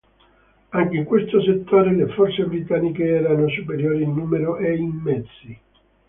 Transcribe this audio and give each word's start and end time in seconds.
Anche 0.69 0.95
in 0.97 1.03
questo 1.03 1.43
settore 1.43 1.93
le 1.95 2.07
forze 2.13 2.43
britanniche 2.45 3.03
erano 3.05 3.47
superiori 3.49 4.01
in 4.01 4.15
numero 4.15 4.57
e 4.57 4.75
in 4.75 4.89
mezzi. 5.03 5.59